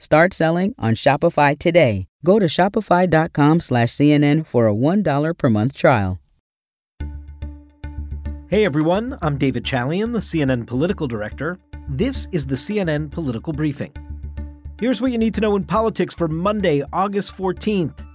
Start 0.00 0.32
selling 0.32 0.74
on 0.78 0.94
Shopify 0.94 1.58
today. 1.58 2.06
Go 2.24 2.38
to 2.38 2.46
shopify.com 2.46 3.60
slash 3.60 3.88
CNN 3.88 4.46
for 4.46 4.68
a 4.68 4.74
$1 4.74 5.36
per 5.36 5.50
month 5.50 5.76
trial. 5.76 6.20
Hey 8.48 8.64
everyone, 8.64 9.18
I'm 9.20 9.36
David 9.36 9.64
Chalian, 9.64 10.12
the 10.12 10.20
CNN 10.20 10.66
political 10.66 11.06
director. 11.06 11.58
This 11.88 12.28
is 12.32 12.46
the 12.46 12.54
CNN 12.54 13.10
Political 13.10 13.52
Briefing. 13.52 13.92
Here's 14.80 15.00
what 15.00 15.10
you 15.10 15.18
need 15.18 15.34
to 15.34 15.40
know 15.40 15.56
in 15.56 15.64
politics 15.64 16.14
for 16.14 16.28
Monday, 16.28 16.82
August 16.92 17.36
14th. 17.36 18.06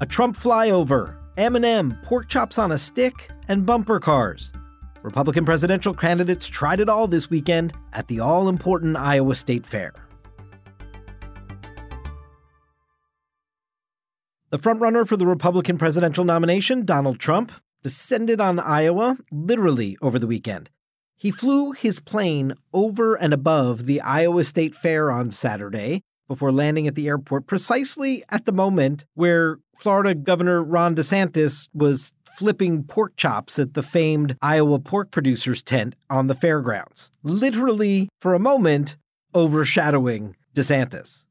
A 0.00 0.06
Trump 0.06 0.36
flyover, 0.36 1.16
Eminem, 1.36 2.02
pork 2.04 2.28
chops 2.28 2.56
on 2.56 2.72
a 2.72 2.78
stick, 2.78 3.30
and 3.48 3.66
bumper 3.66 3.98
cars. 3.98 4.52
Republican 5.02 5.44
presidential 5.44 5.92
candidates 5.92 6.46
tried 6.46 6.80
it 6.80 6.88
all 6.88 7.08
this 7.08 7.28
weekend 7.28 7.72
at 7.92 8.06
the 8.08 8.20
all-important 8.20 8.96
Iowa 8.96 9.34
State 9.34 9.66
Fair. 9.66 9.92
The 14.50 14.58
frontrunner 14.60 15.04
for 15.06 15.16
the 15.16 15.26
Republican 15.26 15.76
presidential 15.76 16.24
nomination, 16.24 16.84
Donald 16.84 17.18
Trump, 17.18 17.50
descended 17.82 18.40
on 18.40 18.60
Iowa 18.60 19.16
literally 19.32 19.98
over 20.00 20.20
the 20.20 20.26
weekend. 20.28 20.70
He 21.16 21.32
flew 21.32 21.72
his 21.72 21.98
plane 21.98 22.54
over 22.72 23.16
and 23.16 23.34
above 23.34 23.86
the 23.86 24.00
Iowa 24.00 24.44
State 24.44 24.72
Fair 24.72 25.10
on 25.10 25.32
Saturday 25.32 26.04
before 26.28 26.52
landing 26.52 26.86
at 26.86 26.94
the 26.94 27.08
airport 27.08 27.48
precisely 27.48 28.22
at 28.28 28.44
the 28.44 28.52
moment 28.52 29.04
where 29.14 29.58
Florida 29.78 30.14
Governor 30.14 30.62
Ron 30.62 30.94
DeSantis 30.94 31.68
was 31.74 32.12
flipping 32.32 32.84
pork 32.84 33.16
chops 33.16 33.58
at 33.58 33.74
the 33.74 33.82
famed 33.82 34.36
Iowa 34.40 34.78
pork 34.78 35.10
producers 35.10 35.60
tent 35.60 35.96
on 36.08 36.28
the 36.28 36.34
fairgrounds. 36.36 37.10
Literally, 37.24 38.08
for 38.20 38.32
a 38.32 38.38
moment, 38.38 38.96
overshadowing 39.34 40.36
DeSantis. 40.54 41.25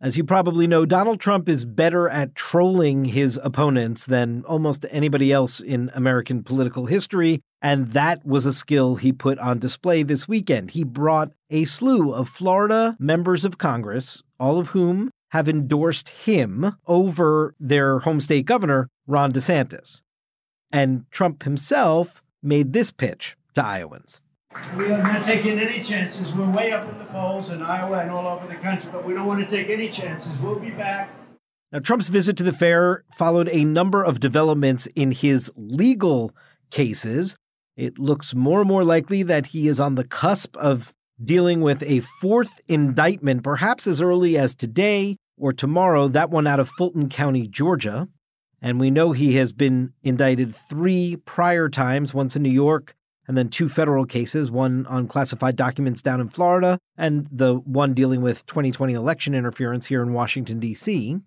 As 0.00 0.16
you 0.16 0.22
probably 0.22 0.68
know, 0.68 0.86
Donald 0.86 1.18
Trump 1.18 1.48
is 1.48 1.64
better 1.64 2.08
at 2.08 2.36
trolling 2.36 3.06
his 3.06 3.36
opponents 3.42 4.06
than 4.06 4.44
almost 4.44 4.86
anybody 4.92 5.32
else 5.32 5.58
in 5.58 5.90
American 5.92 6.44
political 6.44 6.86
history, 6.86 7.40
and 7.60 7.90
that 7.90 8.24
was 8.24 8.46
a 8.46 8.52
skill 8.52 8.94
he 8.94 9.12
put 9.12 9.40
on 9.40 9.58
display 9.58 10.04
this 10.04 10.28
weekend. 10.28 10.70
He 10.70 10.84
brought 10.84 11.32
a 11.50 11.64
slew 11.64 12.12
of 12.12 12.28
Florida 12.28 12.96
members 13.00 13.44
of 13.44 13.58
Congress, 13.58 14.22
all 14.38 14.60
of 14.60 14.68
whom 14.68 15.10
have 15.30 15.48
endorsed 15.48 16.10
him 16.10 16.76
over 16.86 17.56
their 17.58 17.98
home 17.98 18.20
state 18.20 18.46
governor, 18.46 18.88
Ron 19.08 19.32
DeSantis. 19.32 20.02
And 20.70 21.06
Trump 21.10 21.42
himself 21.42 22.22
made 22.40 22.72
this 22.72 22.92
pitch 22.92 23.36
to 23.54 23.64
Iowans. 23.64 24.20
We 24.76 24.92
are 24.92 25.02
not 25.02 25.24
taking 25.24 25.58
any 25.58 25.82
chances. 25.82 26.32
We're 26.32 26.48
way 26.50 26.72
up 26.72 26.88
in 26.88 26.98
the 26.98 27.04
polls 27.06 27.50
in 27.50 27.62
Iowa 27.62 27.98
and 27.98 28.10
all 28.10 28.26
over 28.26 28.46
the 28.46 28.54
country, 28.54 28.88
but 28.92 29.04
we 29.04 29.12
don't 29.12 29.26
want 29.26 29.40
to 29.40 29.46
take 29.46 29.68
any 29.68 29.88
chances. 29.88 30.32
We'll 30.38 30.58
be 30.58 30.70
back. 30.70 31.10
Now, 31.72 31.80
Trump's 31.80 32.08
visit 32.08 32.36
to 32.38 32.42
the 32.42 32.52
fair 32.52 33.04
followed 33.12 33.48
a 33.50 33.64
number 33.64 34.02
of 34.02 34.20
developments 34.20 34.86
in 34.94 35.10
his 35.10 35.50
legal 35.56 36.34
cases. 36.70 37.36
It 37.76 37.98
looks 37.98 38.34
more 38.34 38.60
and 38.60 38.68
more 38.68 38.84
likely 38.84 39.22
that 39.24 39.46
he 39.46 39.68
is 39.68 39.80
on 39.80 39.96
the 39.96 40.04
cusp 40.04 40.56
of 40.56 40.94
dealing 41.22 41.60
with 41.60 41.82
a 41.82 42.00
fourth 42.00 42.60
indictment, 42.68 43.42
perhaps 43.42 43.86
as 43.86 44.00
early 44.00 44.38
as 44.38 44.54
today 44.54 45.16
or 45.36 45.52
tomorrow, 45.52 46.08
that 46.08 46.30
one 46.30 46.46
out 46.46 46.60
of 46.60 46.68
Fulton 46.68 47.08
County, 47.08 47.46
Georgia. 47.46 48.08
And 48.62 48.80
we 48.80 48.90
know 48.90 49.12
he 49.12 49.36
has 49.36 49.52
been 49.52 49.92
indicted 50.02 50.54
three 50.54 51.16
prior 51.16 51.68
times, 51.68 52.14
once 52.14 52.34
in 52.34 52.42
New 52.42 52.48
York, 52.48 52.94
and 53.28 53.36
then 53.36 53.48
two 53.50 53.68
federal 53.68 54.06
cases, 54.06 54.50
one 54.50 54.86
on 54.86 55.06
classified 55.06 55.54
documents 55.54 56.02
down 56.02 56.20
in 56.20 56.28
Florida, 56.28 56.78
and 56.96 57.28
the 57.30 57.54
one 57.54 57.94
dealing 57.94 58.22
with 58.22 58.46
2020 58.46 58.94
election 58.94 59.34
interference 59.34 59.86
here 59.86 60.02
in 60.02 60.12
Washington, 60.12 60.58
D.C. 60.58 61.18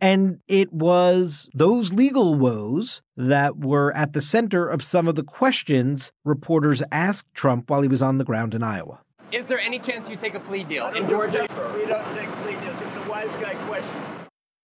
And 0.00 0.40
it 0.48 0.72
was 0.72 1.48
those 1.54 1.92
legal 1.92 2.34
woes 2.34 3.02
that 3.16 3.58
were 3.58 3.92
at 3.94 4.12
the 4.12 4.20
center 4.20 4.66
of 4.68 4.82
some 4.82 5.06
of 5.06 5.14
the 5.14 5.22
questions 5.22 6.12
reporters 6.24 6.82
asked 6.90 7.32
Trump 7.34 7.70
while 7.70 7.82
he 7.82 7.88
was 7.88 8.02
on 8.02 8.18
the 8.18 8.24
ground 8.24 8.54
in 8.54 8.62
Iowa. 8.62 9.00
Is 9.30 9.46
there 9.46 9.60
any 9.60 9.78
chance 9.78 10.08
you 10.08 10.16
take 10.16 10.34
a 10.34 10.40
plea 10.40 10.64
deal 10.64 10.88
in 10.88 11.08
Georgia? 11.08 11.46
We 11.76 11.86
don't 11.86 12.14
take 12.14 12.28
plea 12.42 12.56
deals. 12.60 12.80
It's 12.80 12.96
a 12.96 13.08
wise 13.08 13.36
guy 13.36 13.54
question. 13.66 14.00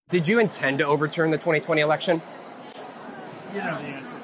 Did 0.09 0.27
you 0.27 0.41
intend 0.41 0.79
to 0.79 0.87
overturn 0.87 1.31
the 1.31 1.37
2020 1.37 1.81
election? 1.81 2.23
You 3.55 3.59
know 3.59 3.79
the 3.79 3.89
answer. 3.89 4.20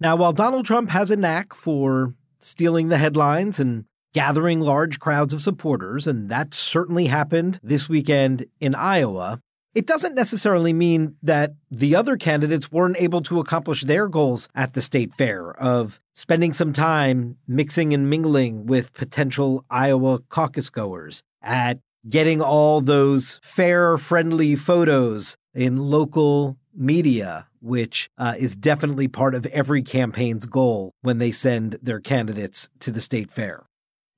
Now, 0.00 0.16
while 0.16 0.32
Donald 0.32 0.64
Trump 0.64 0.88
has 0.90 1.10
a 1.10 1.16
knack 1.16 1.52
for 1.52 2.14
stealing 2.38 2.88
the 2.88 2.96
headlines 2.96 3.60
and 3.60 3.84
gathering 4.14 4.60
large 4.60 4.98
crowds 4.98 5.34
of 5.34 5.42
supporters, 5.42 6.06
and 6.06 6.30
that 6.30 6.54
certainly 6.54 7.06
happened 7.06 7.60
this 7.62 7.88
weekend 7.88 8.46
in 8.60 8.74
Iowa, 8.74 9.40
it 9.74 9.86
doesn't 9.86 10.16
necessarily 10.16 10.72
mean 10.72 11.16
that 11.22 11.52
the 11.70 11.94
other 11.94 12.16
candidates 12.16 12.72
weren't 12.72 12.96
able 12.98 13.20
to 13.22 13.38
accomplish 13.38 13.82
their 13.82 14.08
goals 14.08 14.48
at 14.54 14.72
the 14.72 14.82
state 14.82 15.12
fair 15.12 15.52
of 15.60 16.00
spending 16.12 16.52
some 16.52 16.72
time 16.72 17.36
mixing 17.46 17.92
and 17.92 18.10
mingling 18.10 18.66
with 18.66 18.94
potential 18.94 19.64
Iowa 19.70 20.20
caucus 20.28 20.70
goers, 20.70 21.22
at 21.42 21.78
getting 22.08 22.40
all 22.40 22.80
those 22.80 23.38
fair 23.42 23.98
friendly 23.98 24.56
photos 24.56 25.36
in 25.54 25.76
local 25.76 26.56
media, 26.74 27.46
which 27.60 28.10
uh, 28.18 28.34
is 28.38 28.56
definitely 28.56 29.08
part 29.08 29.34
of 29.34 29.46
every 29.46 29.82
campaign's 29.82 30.46
goal 30.46 30.92
when 31.02 31.18
they 31.18 31.32
send 31.32 31.78
their 31.82 32.00
candidates 32.00 32.68
to 32.80 32.90
the 32.90 33.00
state 33.00 33.30
fair. 33.30 33.66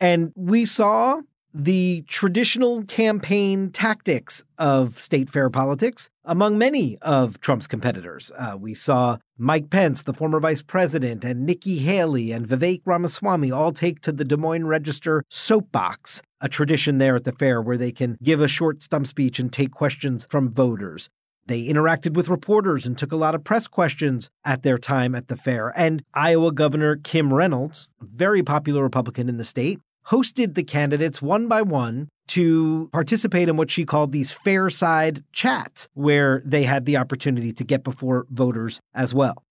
And 0.00 0.32
we 0.34 0.64
saw 0.64 1.20
the 1.54 2.02
traditional 2.08 2.82
campaign 2.84 3.70
tactics 3.70 4.42
of 4.58 4.98
state 4.98 5.28
fair 5.28 5.50
politics 5.50 6.08
among 6.24 6.56
many 6.56 6.96
of 6.98 7.40
Trump's 7.40 7.66
competitors. 7.66 8.32
Uh, 8.38 8.56
we 8.58 8.74
saw 8.74 9.19
Mike 9.36 9.70
Pence, 9.70 10.02
the 10.02 10.14
former 10.14 10.40
vice 10.40 10.62
president, 10.62 11.24
and 11.24 11.44
Nikki 11.44 11.78
Haley 11.78 12.32
and 12.32 12.48
Vivek 12.48 12.82
Ramaswamy 12.84 13.50
all 13.50 13.72
take 13.72 14.00
to 14.02 14.12
the 14.12 14.24
Des 14.24 14.36
Moines 14.36 14.66
Register 14.66 15.24
soapbox, 15.28 16.22
a 16.40 16.48
tradition 16.48 16.98
there 16.98 17.16
at 17.16 17.24
the 17.24 17.32
fair 17.32 17.60
where 17.60 17.78
they 17.78 17.92
can 17.92 18.16
give 18.22 18.40
a 18.40 18.48
short 18.48 18.82
stump 18.82 19.06
speech 19.06 19.38
and 19.38 19.52
take 19.52 19.72
questions 19.72 20.26
from 20.30 20.52
voters. 20.52 21.10
They 21.47 21.64
interacted 21.64 22.14
with 22.14 22.28
reporters 22.28 22.86
and 22.86 22.97
took 22.97 23.12
a 23.12 23.16
lot 23.16 23.34
of 23.34 23.44
press 23.44 23.66
questions 23.66 24.30
at 24.44 24.62
their 24.62 24.78
time 24.78 25.14
at 25.14 25.28
the 25.28 25.36
fair. 25.36 25.72
And 25.76 26.03
Iowa 26.14 26.53
Governor 26.53 26.97
Kim 26.97 27.34
Reynolds, 27.34 27.88
very 28.00 28.42
popular 28.42 28.82
Republican 28.82 29.28
in 29.28 29.38
the 29.38 29.44
state, 29.44 29.81
hosted 30.06 30.54
the 30.54 30.62
candidates 30.62 31.22
one 31.22 31.48
by 31.48 31.62
one 31.62 32.08
to 32.28 32.88
participate 32.92 33.48
in 33.48 33.56
what 33.56 33.70
she 33.70 33.84
called 33.84 34.12
these 34.12 34.32
fair 34.32 34.70
side 34.70 35.22
chats, 35.32 35.88
where 35.94 36.42
they 36.44 36.64
had 36.64 36.84
the 36.84 36.97
opportunity 36.97 37.52
to 37.52 37.64
get 37.64 37.84
before 37.84 38.26
voters 38.31 38.81
as 38.94 39.12
well. 39.12 39.42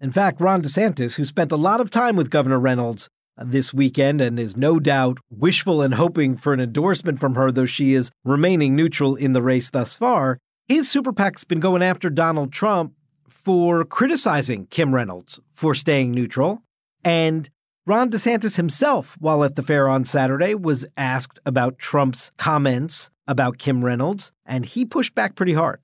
In 0.00 0.10
fact, 0.10 0.40
Ron 0.40 0.62
DeSantis, 0.62 1.14
who 1.14 1.24
spent 1.24 1.52
a 1.52 1.56
lot 1.56 1.80
of 1.80 1.90
time 1.90 2.16
with 2.16 2.30
Governor 2.30 2.58
Reynolds 2.58 3.08
uh, 3.36 3.44
this 3.46 3.74
weekend 3.74 4.20
and 4.20 4.38
is 4.38 4.56
no 4.56 4.80
doubt 4.80 5.18
wishful 5.30 5.82
and 5.82 5.94
hoping 5.94 6.36
for 6.36 6.52
an 6.52 6.60
endorsement 6.60 7.20
from 7.20 7.34
her, 7.34 7.52
though 7.52 7.66
she 7.66 7.94
is 7.94 8.10
remaining 8.24 8.74
neutral 8.74 9.14
in 9.14 9.32
the 9.32 9.42
race 9.42 9.70
thus 9.70 9.96
far, 9.96 10.38
his 10.70 10.88
super 10.88 11.12
PAC's 11.12 11.42
been 11.42 11.58
going 11.58 11.82
after 11.82 12.08
Donald 12.08 12.52
Trump 12.52 12.94
for 13.26 13.84
criticizing 13.84 14.66
Kim 14.66 14.94
Reynolds 14.94 15.40
for 15.52 15.74
staying 15.74 16.12
neutral. 16.12 16.62
And 17.02 17.50
Ron 17.86 18.08
DeSantis 18.08 18.54
himself, 18.54 19.16
while 19.18 19.42
at 19.42 19.56
the 19.56 19.64
fair 19.64 19.88
on 19.88 20.04
Saturday, 20.04 20.54
was 20.54 20.86
asked 20.96 21.40
about 21.44 21.78
Trump's 21.78 22.30
comments 22.36 23.10
about 23.26 23.58
Kim 23.58 23.84
Reynolds, 23.84 24.30
and 24.46 24.64
he 24.64 24.84
pushed 24.84 25.12
back 25.12 25.34
pretty 25.34 25.54
hard. 25.54 25.80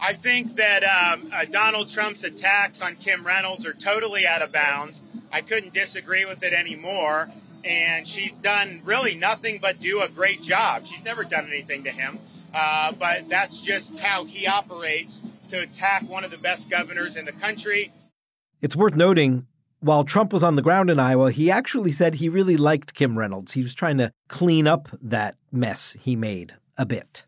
I 0.00 0.14
think 0.14 0.56
that 0.56 0.82
um, 0.82 1.30
uh, 1.32 1.44
Donald 1.44 1.88
Trump's 1.88 2.24
attacks 2.24 2.82
on 2.82 2.96
Kim 2.96 3.24
Reynolds 3.24 3.64
are 3.64 3.72
totally 3.72 4.26
out 4.26 4.42
of 4.42 4.50
bounds. 4.50 5.00
I 5.32 5.42
couldn't 5.42 5.74
disagree 5.74 6.24
with 6.24 6.42
it 6.42 6.52
anymore. 6.52 7.30
And 7.64 8.06
she's 8.06 8.34
done 8.34 8.82
really 8.84 9.14
nothing 9.14 9.58
but 9.62 9.80
do 9.80 10.02
a 10.02 10.08
great 10.08 10.42
job. 10.42 10.86
She's 10.86 11.04
never 11.04 11.22
done 11.22 11.46
anything 11.46 11.84
to 11.84 11.90
him. 11.90 12.18
Uh, 12.54 12.92
but 12.92 13.28
that's 13.28 13.60
just 13.60 13.98
how 13.98 14.24
he 14.24 14.46
operates 14.46 15.20
to 15.48 15.60
attack 15.60 16.08
one 16.08 16.24
of 16.24 16.30
the 16.30 16.38
best 16.38 16.70
governors 16.70 17.16
in 17.16 17.24
the 17.24 17.32
country. 17.32 17.92
It's 18.62 18.76
worth 18.76 18.94
noting 18.94 19.46
while 19.84 20.02
Trump 20.02 20.32
was 20.32 20.42
on 20.42 20.56
the 20.56 20.62
ground 20.62 20.88
in 20.88 20.98
Iowa, 20.98 21.30
he 21.30 21.50
actually 21.50 21.92
said 21.92 22.14
he 22.14 22.30
really 22.30 22.56
liked 22.56 22.94
Kim 22.94 23.18
Reynolds. 23.18 23.52
He 23.52 23.62
was 23.62 23.74
trying 23.74 23.98
to 23.98 24.12
clean 24.28 24.66
up 24.66 24.88
that 25.02 25.36
mess 25.52 25.94
he 26.00 26.16
made 26.16 26.54
a 26.78 26.86
bit. 26.86 27.26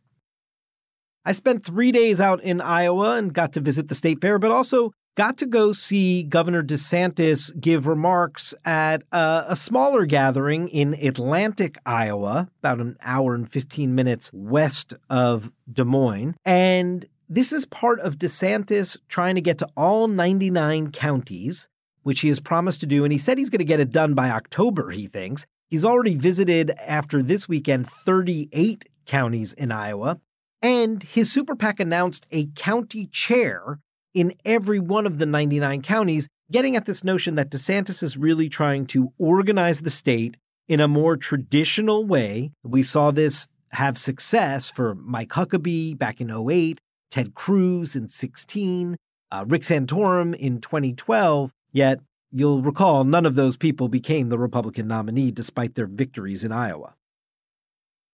I 1.23 1.33
spent 1.33 1.63
three 1.63 1.93
days 1.93 2.19
out 2.19 2.43
in 2.43 2.63
Iowa 2.63 3.19
and 3.19 3.35
got 3.35 3.53
to 3.53 3.61
visit 3.61 3.89
the 3.89 3.95
state 3.95 4.23
fair, 4.23 4.39
but 4.39 4.51
also 4.51 4.93
got 5.17 5.39
to 5.39 5.47
go 5.47 5.73
see 5.73 6.23
Governor 6.23 6.63
DeSantis 6.63 7.59
give 7.59 7.87
remarks 7.87 8.55
at 8.65 9.03
a, 9.11 9.47
a, 9.49 9.57
smaller 9.57 10.05
gathering 10.05 10.69
in 10.69 10.95
Atlantic, 10.95 11.79
Iowa, 11.85 12.49
about 12.61 12.81
an 12.81 12.97
hour 13.03 13.35
and 13.35 13.51
15 13.51 13.95
minutes 13.95 14.31
west 14.33 14.95
of 15.11 15.51
Des 15.73 15.85
Moines. 15.85 16.37
And 16.45 17.07
this 17.29 17.51
is 17.51 17.65
part 17.65 17.99
of 18.01 18.19
DeSantis 18.19 18.99
trying 19.09 19.35
to 19.35 19.41
get 19.41 19.59
to 19.59 19.69
all 19.77 20.07
99 20.07 20.93
counties, 20.93 21.69
which 22.03 22.21
he 22.21 22.29
has 22.29 22.39
promised 22.39 22.81
to 22.81 22.87
do. 22.87 23.03
And 23.03 23.13
he 23.13 23.19
said 23.19 23.39
he's 23.39 23.51
going 23.51 23.59
to 23.59 23.65
get 23.65 23.81
it 23.81 23.91
done 23.91 24.15
by 24.15 24.31
October, 24.31 24.91
he 24.91 25.09
thinks. 25.09 25.47
He's 25.69 25.85
already 25.85 26.15
visited 26.15 26.71
after 26.87 27.23
this 27.23 27.49
weekend 27.49 27.89
38 27.89 28.85
counties 29.07 29.53
in 29.55 29.73
Iowa. 29.73 30.21
And 30.63 31.03
his 31.03 31.33
super 31.33 31.57
PAC 31.57 31.81
announced 31.81 32.27
a 32.31 32.47
county 32.55 33.07
chair 33.07 33.81
in 34.17 34.33
every 34.47 34.81
one 34.81 35.07
of 35.07 35.19
the 35.19 35.27
99 35.27 35.83
counties, 35.83 36.27
getting 36.51 36.75
at 36.75 36.87
this 36.87 37.05
notion 37.05 37.35
that 37.35 37.51
DeSantis 37.51 38.03
is 38.03 38.17
really 38.17 38.49
trying 38.49 38.87
to 38.87 39.13
organize 39.19 39.83
the 39.83 39.91
state 39.91 40.39
in 40.69 40.81
a 40.81 40.89
more 40.89 41.19
traditional 41.19 42.07
way. 42.07 42.51
We 42.65 42.83
saw 42.83 43.11
this 43.11 43.47
have 43.73 43.99
success 43.99 44.71
for 44.71 44.95
Mike 44.95 45.29
Huckabee 45.29 45.99
back 45.99 46.23
in 46.23 46.31
08, 46.31 46.81
Ted 47.11 47.35
Cruz 47.35 47.95
in 47.95 48.09
16, 48.09 48.97
uh, 49.31 49.45
Rick 49.47 49.63
Santorum 49.63 50.35
in 50.35 50.63
2012. 50.63 51.53
Yet, 51.73 52.01
you'll 52.33 52.63
recall 52.63 53.05
none 53.05 53.27
of 53.27 53.35
those 53.35 53.59
people 53.59 53.89
became 53.89 54.31
the 54.31 54.39
Republican 54.39 54.89
nominee 54.89 55.31
despite 55.31 55.75
their 55.75 55.87
victories 55.87 56.43
in 56.43 56.53
Iowa. 56.53 56.95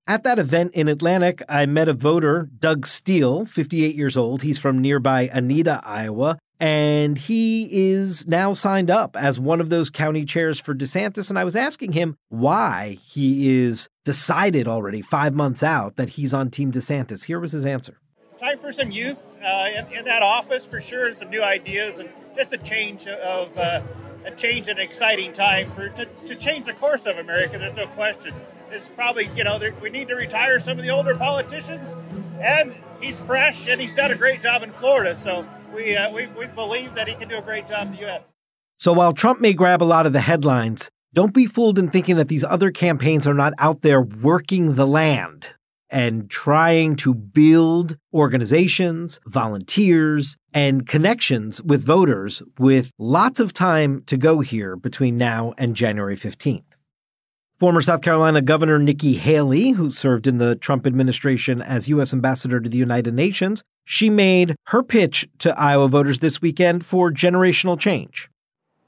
At 0.09 0.25
that 0.25 0.41
event 0.41 0.75
in 0.75 0.89
Atlantic, 0.89 1.43
I 1.49 1.65
met 1.67 1.89
a 1.89 1.93
voter, 1.93 2.49
Doug 2.59 2.87
Steele, 2.87 3.47
58 3.47 3.95
years 3.95 4.17
old. 4.17 4.43
He's 4.43 4.59
from 4.59 4.81
nearby 4.81 5.31
Anita, 5.33 5.81
Iowa, 5.85 6.39
and 6.59 7.17
he 7.17 7.69
is 7.71 8.27
now 8.27 8.53
signed 8.53 8.91
up 8.91 9.17
as 9.17 9.39
one 9.39 9.61
of 9.61 9.71
those 9.71 9.91
county 9.91 10.25
chairs 10.25 10.59
for 10.59 10.75
DeSantis. 10.75 11.31
And 11.31 11.39
I 11.39 11.45
was 11.45 11.55
asking 11.55 11.93
him 11.93 12.17
why 12.31 12.99
he 13.05 13.63
is 13.63 13.89
decided 14.05 14.67
already, 14.67 15.03
five 15.03 15.35
months 15.35 15.63
out, 15.63 15.95
that 15.97 16.11
he's 16.11 16.35
on 16.35 16.51
Team 16.51 16.73
DeSantis. 16.73 17.25
Here 17.25 17.39
was 17.39 17.53
his 17.53 17.65
answer. 17.65 18.01
Time 18.41 18.59
for 18.59 18.73
some 18.73 18.91
youth 18.91 19.19
uh, 19.41 19.69
in, 19.73 19.99
in, 19.99 20.05
that 20.07 20.23
office 20.23 20.67
for 20.67 20.81
sure, 20.81 21.07
and 21.07 21.17
some 21.17 21.31
new 21.31 21.45
ideas, 21.45 21.99
and 21.99 22.09
just 22.35 22.53
a 22.53 22.59
change 22.59 23.07
of. 23.07 23.57
Uh, 23.57 23.83
a 24.25 24.31
change, 24.31 24.69
an 24.69 24.79
exciting 24.79 25.33
time 25.33 25.69
for 25.73 25.89
to, 25.89 26.05
to 26.05 26.37
change 26.37 26.67
the 26.67 26.73
course 26.73 27.07
of 27.07 27.19
America. 27.19 27.59
There's 27.59 27.75
no 27.75 27.89
question 27.89 28.33
is 28.73 28.89
probably, 28.89 29.31
you 29.37 29.45
know, 29.45 29.61
we 29.81 29.91
need 29.91 30.09
to 30.09 30.15
retire 30.15 30.59
some 30.59 30.79
of 30.79 30.85
the 30.85 30.91
older 30.91 31.15
politicians. 31.15 31.97
And 32.41 32.75
he's 33.01 33.21
fresh 33.21 33.69
and 33.69 33.81
he's 33.81 33.93
done 33.93 34.11
a 34.11 34.17
great 34.17 34.43
job 34.43 34.63
in 34.63 34.73
Florida. 34.73 35.15
So 35.15 35.47
we, 35.75 35.97
uh, 35.97 36.11
we, 36.11 36.27
we 36.29 36.47
believe 36.47 36.95
that 36.95 37.09
he 37.09 37.15
can 37.15 37.29
do 37.29 37.39
a 37.39 37.43
great 37.43 37.67
job 37.67 37.89
in 37.89 37.95
the 37.95 38.01
U.S. 38.01 38.23
So 38.79 38.93
while 38.93 39.13
Trump 39.13 39.41
may 39.41 39.53
grab 39.53 39.83
a 39.83 39.85
lot 39.85 40.07
of 40.07 40.13
the 40.13 40.21
headlines, 40.21 40.91
don't 41.15 41.35
be 41.35 41.47
fooled 41.47 41.79
in 41.79 41.91
thinking 41.91 42.17
that 42.17 42.29
these 42.29 42.45
other 42.45 42.71
campaigns 42.71 43.27
are 43.27 43.35
not 43.35 43.53
out 43.59 43.83
there 43.83 44.01
working 44.01 44.75
the 44.75 44.87
land 44.87 45.51
and 45.91 46.31
trying 46.31 46.97
to 46.97 47.13
build 47.13 47.99
organizations, 48.15 49.21
volunteers, 49.27 50.37
and 50.55 50.89
connections 50.89 51.63
with 51.63 51.85
voters 51.85 52.43
with 52.59 52.91
lots 52.99 53.41
of 53.41 53.53
time 53.53 54.03
to 54.07 54.17
go 54.17 54.41
here 54.41 54.75
between 54.75 55.19
now 55.19 55.53
and 55.59 55.77
January 55.77 56.17
15th. 56.17 56.72
Former 57.63 57.81
South 57.81 58.03
Carolina 58.03 58.43
Governor 58.43 58.81
Nikki 58.81 59.15
Haley, 59.15 59.71
who 59.71 59.93
served 59.93 60.27
in 60.27 60.39
the 60.39 60.57
Trump 60.57 60.85
administration 60.85 61.63
as 61.63 61.89
U.S. 61.91 62.13
Ambassador 62.13 62.59
to 62.59 62.69
the 62.69 62.77
United 62.77 63.15
Nations, 63.15 63.63
she 63.85 64.11
made 64.11 64.57
her 64.67 64.83
pitch 64.83 65.29
to 65.39 65.57
Iowa 65.57 65.87
voters 65.87 66.19
this 66.19 66.43
weekend 66.43 66.85
for 66.85 67.13
generational 67.13 67.79
change. 67.79 68.29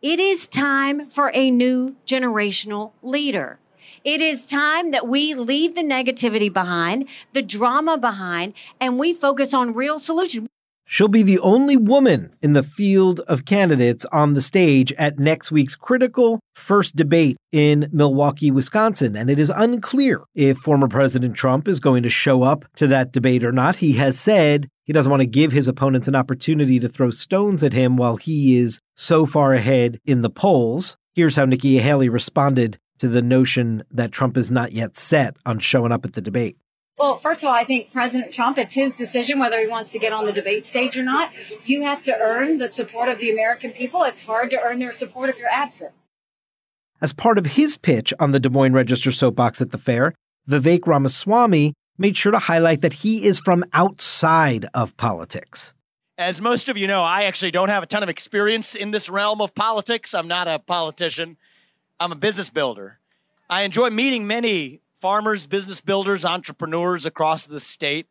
It 0.02 0.18
is 0.18 0.48
time 0.48 1.08
for 1.08 1.30
a 1.34 1.52
new 1.52 1.94
generational 2.04 2.90
leader. 3.00 3.60
It 4.02 4.20
is 4.20 4.44
time 4.44 4.90
that 4.90 5.06
we 5.06 5.34
leave 5.34 5.76
the 5.76 5.84
negativity 5.84 6.52
behind, 6.52 7.06
the 7.32 7.42
drama 7.42 7.96
behind, 7.96 8.54
and 8.80 8.98
we 8.98 9.12
focus 9.12 9.54
on 9.54 9.72
real 9.72 10.00
solutions. 10.00 10.48
She'll 10.86 11.08
be 11.08 11.22
the 11.22 11.38
only 11.38 11.76
woman 11.76 12.34
in 12.42 12.52
the 12.52 12.62
field 12.62 13.20
of 13.20 13.44
candidates 13.44 14.04
on 14.06 14.34
the 14.34 14.40
stage 14.40 14.92
at 14.92 15.18
next 15.18 15.50
week's 15.50 15.76
critical 15.76 16.40
first 16.54 16.94
debate 16.94 17.36
in 17.52 17.88
Milwaukee, 17.92 18.50
Wisconsin. 18.50 19.16
And 19.16 19.30
it 19.30 19.38
is 19.38 19.50
unclear 19.50 20.22
if 20.34 20.58
former 20.58 20.86
President 20.86 21.34
Trump 21.34 21.68
is 21.68 21.80
going 21.80 22.02
to 22.02 22.10
show 22.10 22.42
up 22.42 22.64
to 22.76 22.86
that 22.88 23.12
debate 23.12 23.44
or 23.44 23.52
not. 23.52 23.76
He 23.76 23.94
has 23.94 24.18
said 24.18 24.68
he 24.84 24.92
doesn't 24.92 25.10
want 25.10 25.22
to 25.22 25.26
give 25.26 25.52
his 25.52 25.68
opponents 25.68 26.08
an 26.08 26.14
opportunity 26.14 26.78
to 26.78 26.88
throw 26.88 27.10
stones 27.10 27.64
at 27.64 27.72
him 27.72 27.96
while 27.96 28.16
he 28.16 28.58
is 28.58 28.80
so 28.94 29.24
far 29.24 29.54
ahead 29.54 29.98
in 30.04 30.22
the 30.22 30.30
polls. 30.30 30.96
Here's 31.14 31.36
how 31.36 31.46
Nikki 31.46 31.78
Haley 31.78 32.08
responded 32.08 32.78
to 32.98 33.08
the 33.08 33.22
notion 33.22 33.84
that 33.90 34.12
Trump 34.12 34.36
is 34.36 34.50
not 34.50 34.72
yet 34.72 34.96
set 34.96 35.36
on 35.46 35.58
showing 35.58 35.92
up 35.92 36.04
at 36.04 36.12
the 36.12 36.20
debate. 36.20 36.56
Well, 36.96 37.18
first 37.18 37.42
of 37.42 37.48
all, 37.48 37.54
I 37.54 37.64
think 37.64 37.92
President 37.92 38.32
Trump, 38.32 38.56
it's 38.56 38.74
his 38.74 38.94
decision 38.94 39.40
whether 39.40 39.58
he 39.58 39.66
wants 39.66 39.90
to 39.90 39.98
get 39.98 40.12
on 40.12 40.26
the 40.26 40.32
debate 40.32 40.64
stage 40.64 40.96
or 40.96 41.02
not. 41.02 41.32
You 41.64 41.82
have 41.82 42.04
to 42.04 42.16
earn 42.16 42.58
the 42.58 42.68
support 42.68 43.08
of 43.08 43.18
the 43.18 43.32
American 43.32 43.72
people. 43.72 44.04
It's 44.04 44.22
hard 44.22 44.50
to 44.50 44.60
earn 44.60 44.78
their 44.78 44.92
support 44.92 45.28
if 45.28 45.36
you're 45.36 45.48
absent. 45.48 45.90
As 47.00 47.12
part 47.12 47.36
of 47.36 47.46
his 47.46 47.76
pitch 47.76 48.14
on 48.20 48.30
the 48.30 48.38
Des 48.38 48.48
Moines 48.48 48.74
Register 48.74 49.10
soapbox 49.10 49.60
at 49.60 49.72
the 49.72 49.78
fair, 49.78 50.14
Vivek 50.48 50.86
Ramaswamy 50.86 51.74
made 51.98 52.16
sure 52.16 52.32
to 52.32 52.38
highlight 52.38 52.80
that 52.82 52.94
he 52.94 53.24
is 53.24 53.40
from 53.40 53.64
outside 53.72 54.66
of 54.72 54.96
politics. 54.96 55.74
As 56.16 56.40
most 56.40 56.68
of 56.68 56.76
you 56.76 56.86
know, 56.86 57.02
I 57.02 57.24
actually 57.24 57.50
don't 57.50 57.70
have 57.70 57.82
a 57.82 57.86
ton 57.86 58.04
of 58.04 58.08
experience 58.08 58.76
in 58.76 58.92
this 58.92 59.10
realm 59.10 59.40
of 59.40 59.54
politics. 59.54 60.14
I'm 60.14 60.28
not 60.28 60.46
a 60.46 60.60
politician, 60.60 61.36
I'm 61.98 62.12
a 62.12 62.16
business 62.16 62.50
builder. 62.50 63.00
I 63.50 63.62
enjoy 63.62 63.90
meeting 63.90 64.26
many 64.26 64.80
farmers, 65.04 65.46
business 65.46 65.82
builders, 65.82 66.24
entrepreneurs 66.24 67.04
across 67.04 67.44
the 67.44 67.60
state. 67.60 68.06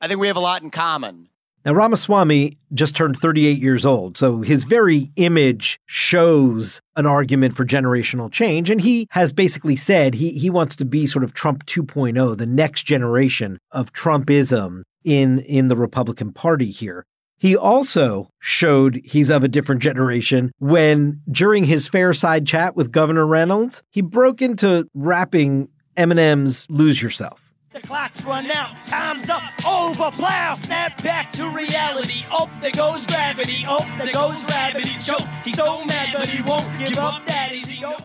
I 0.00 0.06
think 0.06 0.20
we 0.20 0.28
have 0.28 0.36
a 0.36 0.40
lot 0.40 0.62
in 0.62 0.70
common. 0.70 1.28
Now, 1.64 1.72
Ramaswamy 1.72 2.58
just 2.72 2.94
turned 2.94 3.16
38 3.16 3.58
years 3.58 3.84
old, 3.84 4.16
so 4.16 4.40
his 4.40 4.62
very 4.62 5.10
image 5.16 5.80
shows 5.86 6.80
an 6.94 7.06
argument 7.06 7.56
for 7.56 7.64
generational 7.64 8.30
change. 8.30 8.70
And 8.70 8.80
he 8.80 9.08
has 9.10 9.32
basically 9.32 9.74
said 9.74 10.14
he, 10.14 10.30
he 10.30 10.48
wants 10.48 10.76
to 10.76 10.84
be 10.84 11.08
sort 11.08 11.24
of 11.24 11.34
Trump 11.34 11.66
2.0, 11.66 12.38
the 12.38 12.46
next 12.46 12.84
generation 12.84 13.58
of 13.72 13.92
Trumpism 13.92 14.82
in, 15.02 15.40
in 15.40 15.66
the 15.66 15.76
Republican 15.76 16.32
Party 16.32 16.70
here. 16.70 17.04
He 17.36 17.56
also 17.56 18.28
showed 18.38 19.00
he's 19.02 19.28
of 19.28 19.42
a 19.42 19.48
different 19.48 19.82
generation 19.82 20.52
when, 20.60 21.20
during 21.28 21.64
his 21.64 21.90
Fairside 21.90 22.46
chat 22.46 22.76
with 22.76 22.92
Governor 22.92 23.26
Reynolds, 23.26 23.82
he 23.90 24.02
broke 24.02 24.40
into 24.40 24.88
rapping 24.94 25.66
Eminem's 25.96 26.66
Lose 26.68 27.02
Yourself. 27.02 27.52
The 27.72 27.80
clock's 27.80 28.22
run 28.24 28.50
out, 28.50 28.76
time's 28.84 29.30
up, 29.30 29.42
over, 29.66 30.10
plow, 30.10 30.54
snap 30.54 31.02
back 31.02 31.32
to 31.32 31.48
reality. 31.48 32.24
Oh, 32.30 32.50
there 32.60 32.70
goes 32.70 33.06
gravity, 33.06 33.64
oh, 33.66 33.86
there 33.98 34.12
goes 34.12 34.44
gravity, 34.44 34.90
choke. 34.98 35.26
He's 35.42 35.54
so 35.54 35.82
mad, 35.86 36.10
but 36.14 36.28
he 36.28 36.42
won't 36.42 36.78
give 36.78 36.98
up 36.98 37.24
that 37.26 37.52
easy. 37.54 37.82
Oh. 37.82 37.96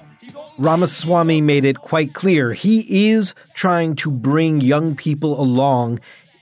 Ramaswamy 0.58 1.42
made 1.42 1.66
it 1.66 1.80
quite 1.80 2.14
clear 2.14 2.54
he 2.54 3.10
is 3.10 3.36
trying 3.54 3.96
to 3.98 4.10
bring 4.10 4.62
young 4.62 4.96
people 4.96 5.40
along 5.40 6.00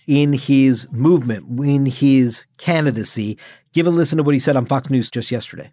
in 0.07 0.33
his 0.33 0.87
movement, 0.91 1.59
in 1.59 1.87
his 1.87 2.45
candidacy. 2.57 3.37
Give 3.73 3.87
a 3.87 3.89
listen 3.89 4.17
to 4.17 4.23
what 4.23 4.35
he 4.35 4.39
said 4.39 4.55
on 4.55 4.65
Fox 4.65 4.89
News 4.89 5.09
just 5.09 5.31
yesterday. 5.31 5.71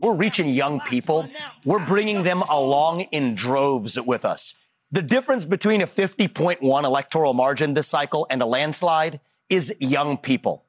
We're 0.00 0.14
reaching 0.14 0.48
young 0.48 0.80
people. 0.80 1.28
We're 1.64 1.84
bringing 1.84 2.24
them 2.24 2.42
along 2.42 3.02
in 3.12 3.34
droves 3.34 4.00
with 4.00 4.24
us. 4.24 4.54
The 4.92 5.02
difference 5.02 5.44
between 5.44 5.80
a 5.80 5.86
50.1 5.86 6.84
electoral 6.84 7.34
margin 7.34 7.74
this 7.74 7.88
cycle 7.88 8.26
and 8.30 8.40
a 8.40 8.46
landslide 8.46 9.20
is 9.48 9.74
young 9.80 10.16
people. 10.16 10.64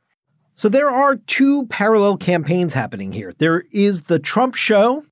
So 0.55 0.69
there 0.69 0.89
are 0.89 1.17
two 1.17 1.67
parallel 1.67 2.17
campaigns 2.17 2.73
happening 2.73 3.11
here. 3.11 3.33
There 3.37 3.65
is 3.71 4.03
the 4.03 4.19
Trump 4.19 4.55
show, 4.55 5.03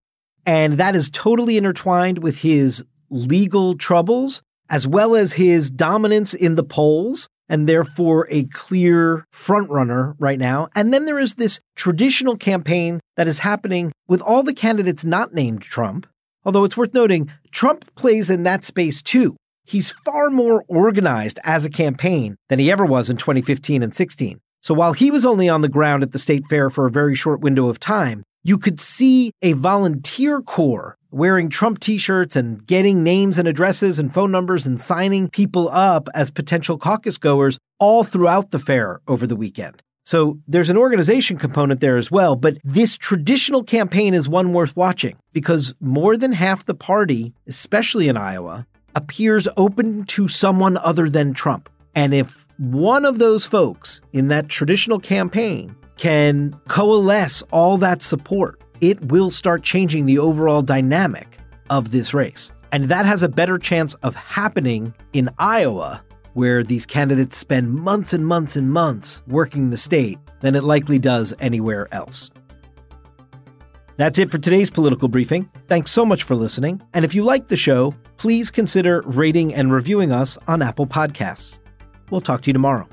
and 0.46 0.74
that 0.74 0.96
is 0.96 1.10
totally 1.10 1.58
intertwined 1.58 2.24
with 2.24 2.40
his 2.40 2.84
legal 3.10 3.76
troubles, 3.78 4.42
as 4.70 4.88
well 4.88 5.16
as 5.16 5.34
his 5.34 5.70
dominance 5.70 6.34
in 6.34 6.56
the 6.56 6.64
polls, 6.64 7.28
and 7.50 7.68
therefore 7.68 8.28
a 8.32 8.46
clear 8.46 9.26
frontrunner 9.34 10.16
right 10.18 10.40
now. 10.40 10.70
And 10.76 10.94
then 10.94 11.06
there 11.06 11.20
is 11.20 11.36
this 11.36 11.60
traditional 11.76 12.38
campaign 12.38 13.02
that 13.18 13.28
is 13.28 13.40
happening 13.40 13.92
with 14.08 14.22
all 14.22 14.44
the 14.44 14.54
candidates 14.54 15.04
not 15.04 15.34
named 15.34 15.62
Trump 15.62 16.08
Although 16.46 16.64
it's 16.64 16.78
worth 16.78 16.94
noting, 16.94 17.30
Trump 17.52 17.94
plays 17.96 18.30
in 18.30 18.44
that 18.44 18.66
space 18.66 19.02
too. 19.02 19.36
He's 19.66 19.92
far 19.92 20.30
more 20.30 20.66
organized 20.68 21.40
as 21.44 21.66
a 21.66 21.70
campaign 21.70 22.36
than 22.50 22.60
he 22.60 22.72
ever 22.72 22.86
was 22.86 23.10
in 23.10 23.18
2015 23.18 23.82
and 23.82 23.96
16. 23.96 24.40
So 24.62 24.74
while 24.74 24.94
he 24.94 25.12
was 25.12 25.26
only 25.26 25.50
on 25.50 25.62
the 25.62 25.70
ground 25.70 26.04
at 26.04 26.12
the 26.12 26.20
state 26.20 26.46
fair 26.48 26.70
for 26.70 26.86
a 26.86 26.92
very 26.92 27.16
short 27.16 27.42
window 27.42 27.68
of 27.70 27.80
time, 27.80 28.24
you 28.44 28.58
could 28.58 28.80
see 28.80 29.32
a 29.42 29.54
volunteer 29.54 30.42
corps 30.42 30.98
wearing 31.12 31.48
Trump 31.48 31.80
t 31.80 31.98
shirts 31.98 32.36
and 32.36 32.66
getting 32.66 33.04
names 33.04 33.38
and 33.38 33.48
addresses 33.48 34.00
and 34.00 34.14
phone 34.14 34.32
numbers 34.32 34.66
and 34.66 34.82
signing 34.82 35.30
people 35.30 35.70
up 35.70 36.10
as 36.14 36.30
potential 36.30 36.78
caucus 36.78 37.18
goers 37.18 37.58
all 37.80 38.04
throughout 38.04 38.52
the 38.52 38.60
fair 38.60 39.00
over 39.08 39.26
the 39.26 39.36
weekend. 39.36 39.82
So 40.04 40.38
there's 40.48 40.70
an 40.70 40.78
organization 40.78 41.38
component 41.38 41.80
there 41.80 41.98
as 41.98 42.12
well. 42.12 42.36
But 42.36 42.58
this 42.64 42.98
traditional 42.98 43.64
campaign 43.64 44.14
is 44.14 44.28
one 44.28 44.54
worth 44.54 44.76
watching 44.76 45.16
because 45.32 45.74
more 45.80 46.18
than 46.18 46.34
half 46.34 46.66
the 46.66 46.76
party, 46.76 47.34
especially 47.48 48.08
in 48.10 48.18
Iowa, 48.18 48.68
appears 48.96 49.48
open 49.58 50.04
to 50.06 50.28
someone 50.28 50.78
other 50.78 51.10
than 51.10 51.34
Trump. 51.34 51.70
And 51.96 52.14
if 52.14 52.46
one 52.58 53.06
of 53.06 53.20
those 53.20 53.46
folks 53.46 54.02
in 54.12 54.28
that 54.28 54.50
traditional 54.50 55.00
campaign 55.00 55.76
can 55.98 56.54
coalesce 56.68 57.42
all 57.52 57.78
that 57.78 58.02
support, 58.02 58.62
it 58.82 59.00
will 59.06 59.30
start 59.30 59.64
changing 59.64 60.06
the 60.06 60.20
overall 60.20 60.62
dynamic 60.62 61.38
of 61.70 61.92
this 61.92 62.14
race. 62.14 62.52
And 62.72 62.86
that 62.86 63.06
has 63.06 63.24
a 63.24 63.30
better 63.30 63.58
chance 63.58 63.94
of 63.96 64.16
happening 64.16 64.94
in 65.14 65.30
Iowa 65.38 66.04
where 66.34 66.64
these 66.64 66.86
candidates 66.86 67.38
spend 67.38 67.74
months 67.74 68.14
and 68.14 68.26
months 68.26 68.56
and 68.56 68.72
months 68.72 69.24
working 69.28 69.70
the 69.70 69.78
state 69.78 70.20
than 70.42 70.56
it 70.56 70.64
likely 70.64 71.00
does 71.00 71.34
anywhere 71.40 71.88
else. 71.92 72.30
That's 73.98 74.18
it 74.18 74.32
for 74.32 74.40
today's 74.40 74.72
political 74.72 75.08
briefing. 75.08 75.50
Thanks 75.68 75.92
so 75.92 76.06
much 76.06 76.24
for 76.24 76.36
listening. 76.36 76.82
And 76.94 77.06
if 77.06 77.14
you 77.14 77.24
like 77.24 77.48
the 77.48 77.58
show, 77.58 77.94
please 78.18 78.50
consider 78.50 79.02
rating 79.06 79.54
and 79.54 79.72
reviewing 79.72 80.12
us 80.12 80.38
on 80.48 80.62
Apple 80.62 80.88
Podcasts. 80.88 81.60
We'll 82.10 82.22
talk 82.22 82.42
to 82.42 82.50
you 82.50 82.54
tomorrow. 82.54 82.88